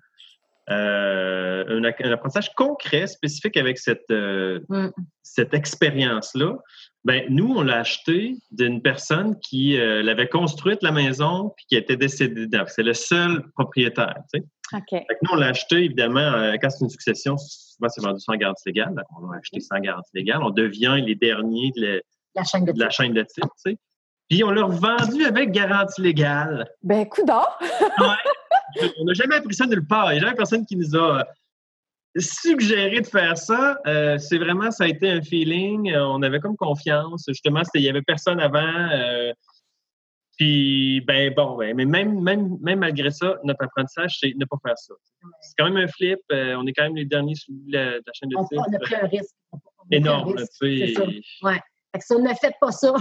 [0.71, 4.89] Euh, un, apprentissage concret, spécifique avec cette, euh, Mm.
[5.23, 6.57] cette expérience-là,
[7.05, 11.77] ben, nous, on l'a acheté d'une personne qui euh, l'avait construite, la maison, puis qui
[11.77, 12.65] était décédée dedans.
[12.67, 14.15] C'est le seul propriétaire.
[14.33, 14.47] tu sais.
[14.73, 14.91] OK.
[14.91, 18.21] Fait que nous, on l'a acheté, évidemment, euh, quand c'est une succession, souvent c'est vendu
[18.21, 18.95] sans garantie légale.
[18.95, 20.43] Donc, on l'a acheté sans garantie légale.
[20.43, 22.01] On devient les derniers de la,
[22.37, 23.79] La chaîne de de la chaîne de titre, tu sais.
[24.31, 26.67] Puis on l'a revendu avec garantie légale.
[26.83, 27.59] Ben, coup d'or!
[28.99, 30.13] On n'a jamais appris ça nulle part.
[30.13, 31.25] Il n'y a jamais personne qui nous a euh,
[32.21, 33.77] suggéré de faire ça.
[33.87, 35.93] Euh, c'est vraiment, ça a été un feeling.
[35.93, 37.25] Euh, On avait comme confiance.
[37.29, 38.61] Justement, il n'y avait personne avant.
[38.93, 39.33] euh,
[40.37, 44.57] puis, ben bon, ben, mais même, même, même malgré ça, notre apprentissage, c'est ne pas
[44.67, 44.95] faire ça.
[45.41, 46.19] C'est quand même un flip.
[46.33, 48.63] euh, on est quand même les derniers sur la, la chaîne de On, titre.
[48.69, 49.35] on a pris un risque.
[49.93, 50.95] Énorme, tu c'est sais.
[50.95, 51.03] ça.
[51.43, 51.61] Ouais.
[51.95, 52.93] Fait que ça, ne faites pas ça.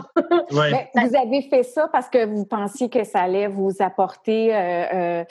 [0.51, 0.91] Ouais.
[0.95, 4.59] Ben, vous avez fait ça parce que vous pensiez que ça allait vous apporter euh,
[4.93, 5.23] euh,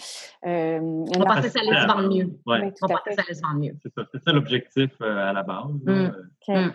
[0.46, 2.24] euh, On pensait que ça allait se vendre mieux.
[2.44, 2.60] Ouais.
[2.60, 3.76] Oui, On tout à pensait que ça allait se vendre mieux.
[3.80, 5.70] C'est ça, c'est ça l'objectif euh, à la base.
[5.84, 5.90] Mm.
[6.48, 6.66] Euh.
[6.66, 6.72] Mm.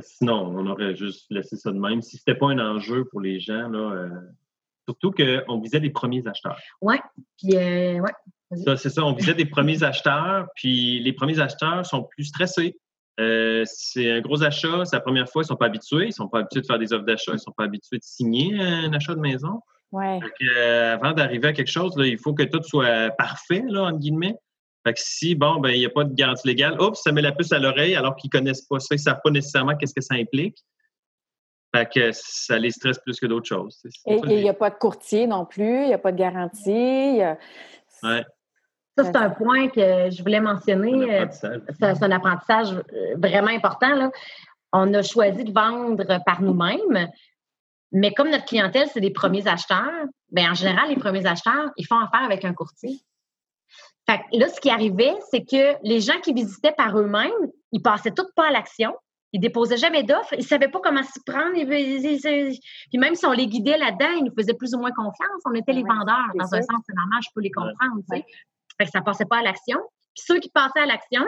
[0.00, 2.02] sinon, on aurait juste laissé ça de même.
[2.02, 4.08] Si c'était pas un enjeu pour les gens, là, euh,
[4.84, 6.58] surtout qu'on visait des premiers acheteurs.
[6.80, 7.00] Ouais.
[7.38, 8.58] Puis, euh, ouais.
[8.64, 12.76] Ça, c'est ça, on visait des premiers acheteurs, puis les premiers acheteurs sont plus stressés.
[13.18, 16.28] Euh, c'est un gros achat, c'est la première fois, ils sont pas habitués, ils sont
[16.28, 19.14] pas habitués de faire des offres d'achat, ils sont pas habitués de signer un achat
[19.14, 19.60] de maison.
[19.92, 20.20] Ouais.
[20.20, 23.64] Fait que, euh, avant d'arriver à quelque chose, là, il faut que tout soit parfait,
[23.68, 24.36] là, entre guillemets.
[24.84, 27.22] Fait que si, bon, ben, il n'y a pas de garantie légale, oups, ça met
[27.22, 29.94] la puce à l'oreille alors qu'ils connaissent pas ça, ils ne savent pas nécessairement qu'est-ce
[29.94, 30.58] que ça implique.
[31.74, 33.80] Fait que ça les stresse plus que d'autres choses.
[34.06, 37.20] Et il n'y a pas de courtier non plus, il n'y a pas de garantie.
[38.02, 38.24] Ouais.
[38.96, 41.20] Ça, c'est un point que je voulais mentionner.
[41.20, 43.94] Euh, c'est un apprentissage euh, vraiment important.
[43.94, 44.10] Là.
[44.72, 47.10] On a choisi de vendre par nous-mêmes,
[47.92, 51.86] mais comme notre clientèle, c'est des premiers acheteurs, bien, en général, les premiers acheteurs, ils
[51.86, 52.98] font affaire avec un courtier.
[54.08, 57.32] Fait là, ce qui arrivait, c'est que les gens qui visitaient par eux-mêmes,
[57.72, 58.94] ils passaient tout pas à l'action.
[59.32, 60.34] Ils déposaient jamais d'offres.
[60.38, 61.52] Ils savaient pas comment s'y prendre.
[61.54, 65.42] Puis même si on les guidait là-dedans, ils nous faisaient plus ou moins confiance.
[65.44, 66.30] On était les vendeurs.
[66.36, 68.00] Dans un sens, c'est normal, je peux les comprendre.
[68.78, 69.78] Fait que ça passait pas à l'action.
[70.14, 71.24] Puis ceux qui passaient à l'action,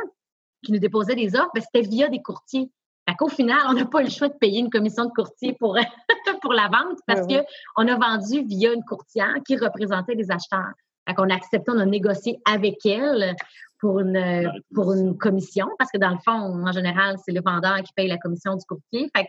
[0.65, 2.71] qui nous déposaient des offres, ben, c'était via des courtiers.
[3.09, 5.79] Fait qu'au final, on n'a pas le choix de payer une commission de courtier pour,
[6.43, 10.75] pour la vente parce qu'on a vendu via une courtière qui représentait les acheteurs.
[11.07, 13.35] Fait qu'on a accepté, on a négocié avec elle
[13.81, 17.77] pour une, pour une commission, parce que dans le fond, en général, c'est le vendeur
[17.83, 19.09] qui paye la commission du courtier.
[19.17, 19.27] Fait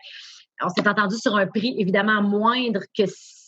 [0.61, 3.38] on s'est entendu sur un prix évidemment moindre que si,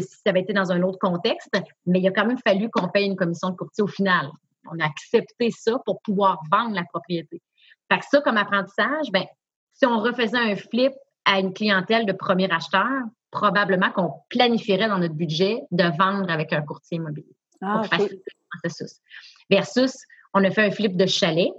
[0.00, 1.50] ça avait été dans un autre contexte,
[1.86, 4.28] mais il a quand même fallu qu'on paye une commission de courtier au final.
[4.70, 7.42] On a accepté ça pour pouvoir vendre la propriété.
[7.90, 9.24] Fait que ça, comme apprentissage, ben,
[9.74, 10.92] si on refaisait un flip
[11.24, 12.88] à une clientèle de premier acheteur,
[13.30, 18.22] probablement qu'on planifierait dans notre budget de vendre avec un courtier immobilier ah, pour faciliter
[18.26, 19.00] le processus.
[19.50, 19.96] Versus
[20.34, 21.50] on a fait un flip de chalet.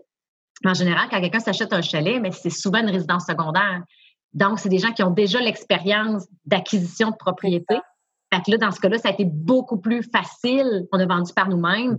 [0.66, 3.84] En général, quand quelqu'un s'achète un chalet, mais c'est souvent une résidence secondaire.
[4.34, 7.76] Donc, c'est des gens qui ont déjà l'expérience d'acquisition de propriété.
[8.34, 10.88] Fait que là, dans ce cas-là, ça a été beaucoup plus facile.
[10.92, 11.98] On a vendu par nous-mêmes.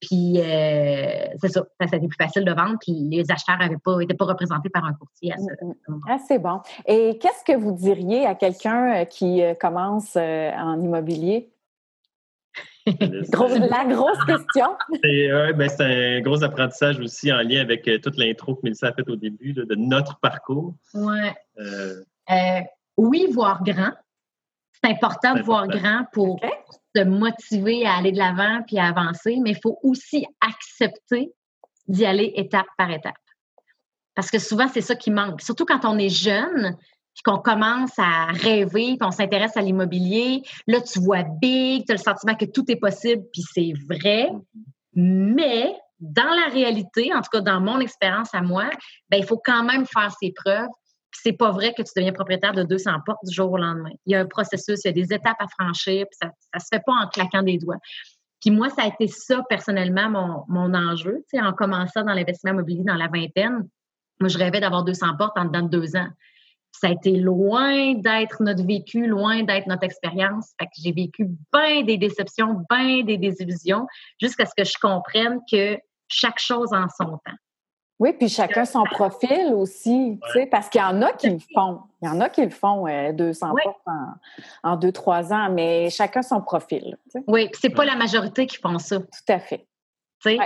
[0.00, 2.76] Puis, euh, c'est ça, ça a été plus facile de vendre.
[2.80, 6.02] Puis, les acheteurs n'étaient pas, pas représentés par un courtier à ce, moment.
[6.08, 6.60] Ah, c'est bon.
[6.86, 11.54] Et qu'est-ce que vous diriez à quelqu'un euh, qui euh, commence en immobilier?
[12.86, 14.76] la grosse question.
[15.02, 18.92] Ben, c'est un gros apprentissage aussi en lien avec euh, toute l'intro que Mélissa a
[18.92, 20.74] faite au début de notre parcours.
[20.92, 21.34] Ouais.
[21.58, 22.60] Euh, euh,
[22.96, 23.92] oui, voir grand.
[24.82, 26.40] C'est important de voir grand pour
[26.94, 31.32] se motiver à aller de l'avant puis à avancer, mais il faut aussi accepter
[31.86, 33.14] d'y aller étape par étape.
[34.14, 35.40] Parce que souvent, c'est ça qui manque.
[35.40, 36.76] Surtout quand on est jeune,
[37.14, 41.96] puis qu'on commence à rêver, qu'on s'intéresse à l'immobilier, là, tu vois big, tu as
[41.96, 44.30] le sentiment que tout est possible, puis c'est vrai.
[44.94, 48.68] Mais dans la réalité, en tout cas dans mon expérience à moi,
[49.10, 50.68] ben, il faut quand même faire ses preuves.
[51.22, 53.92] C'est pas vrai que tu deviens propriétaire de 200 portes du jour au lendemain.
[54.06, 56.58] Il y a un processus, il y a des étapes à franchir, puis ça, ça
[56.60, 57.78] se fait pas en claquant des doigts.
[58.40, 61.24] Puis moi, ça a été ça personnellement mon, mon enjeu.
[61.30, 63.68] Tu sais, en commençant dans l'investissement immobilier dans la vingtaine,
[64.20, 66.08] moi, je rêvais d'avoir 200 portes en dedans de deux ans
[66.80, 70.52] ça a été loin d'être notre vécu, loin d'être notre expérience.
[70.58, 73.86] Fait que j'ai vécu bien des déceptions, bien des désillusions,
[74.20, 77.38] jusqu'à ce que je comprenne que chaque chose en son temps.
[78.04, 81.38] Oui, puis chacun son profil aussi, tu sais, parce qu'il y en a qui le
[81.54, 81.80] font.
[82.02, 85.88] Il y en a qui le font 200 euh, en, en deux, trois ans, mais
[85.88, 86.98] chacun son profil.
[87.26, 88.98] Oui, puis c'est pas la majorité qui font ça.
[88.98, 89.66] Tout à fait.
[90.20, 90.38] Tu sais,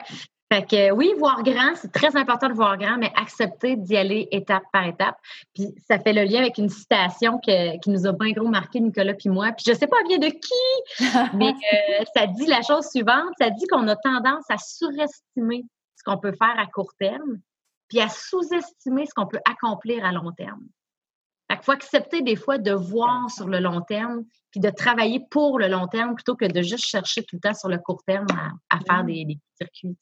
[0.53, 4.29] fait que oui, voir grand, c'est très important de voir grand, mais accepter d'y aller
[4.31, 5.17] étape par étape.
[5.53, 9.15] Puis ça fait le lien avec une citation qui nous a bien gros marqué, Nicolas
[9.15, 9.51] puis moi.
[9.51, 13.33] Puis je sais pas bien de qui, mais euh, ça dit la chose suivante.
[13.41, 15.65] Ça dit qu'on a tendance à surestimer
[15.97, 17.41] ce qu'on peut faire à court terme,
[17.89, 20.63] puis à sous-estimer ce qu'on peut accomplir à long terme.
[21.51, 25.21] Fait qu'il faut accepter des fois de voir sur le long terme, puis de travailler
[25.31, 28.03] pour le long terme plutôt que de juste chercher tout le temps sur le court
[28.07, 28.27] terme
[28.69, 29.07] à, faire mm.
[29.07, 29.97] des, des circuits.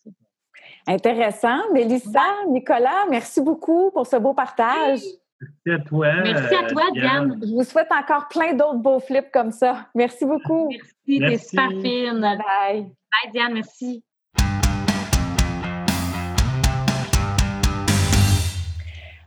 [0.87, 1.72] Intéressant.
[1.72, 5.01] Mélissa, Nicolas, merci beaucoup pour ce beau partage.
[5.40, 6.14] Merci à toi.
[6.22, 7.40] Merci à toi, Diane.
[7.42, 9.87] Je vous souhaite encore plein d'autres beaux flips comme ça.
[9.94, 10.68] Merci beaucoup.
[10.68, 12.20] Merci, t'es super fine.
[12.20, 12.83] Bye.
[12.83, 14.03] Bye, Diane, merci.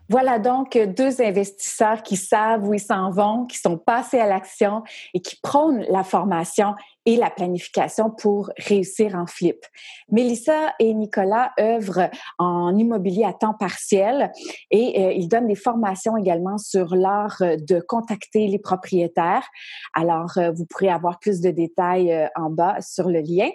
[0.10, 4.84] Voilà donc deux investisseurs qui savent où ils s'en vont, qui sont passés à l'action
[5.14, 6.74] et qui prônent la formation
[7.10, 9.66] et la planification pour réussir en flip.
[10.12, 14.32] Mélissa et Nicolas œuvrent en immobilier à temps partiel
[14.70, 19.48] et euh, ils donnent des formations également sur l'art de contacter les propriétaires.
[19.96, 23.50] Alors, euh, vous pourrez avoir plus de détails euh, en bas sur le lien.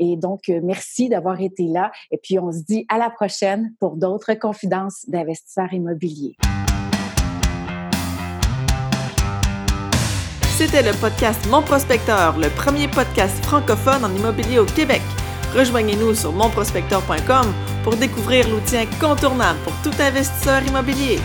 [0.00, 1.92] Et donc, merci d'avoir été là.
[2.10, 6.34] Et puis, on se dit à la prochaine pour d'autres confidences d'investisseurs immobiliers.
[10.58, 15.02] C'était le podcast Mon Prospecteur, le premier podcast francophone en immobilier au Québec.
[15.54, 17.52] Rejoignez-nous sur monprospecteur.com
[17.84, 21.20] pour découvrir l'outil incontournable pour tout investisseur immobilier.